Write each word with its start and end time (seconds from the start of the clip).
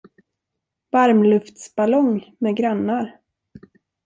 Varmluftsballong 0.91 2.23
med 2.39 2.55
grannar. 2.57 3.19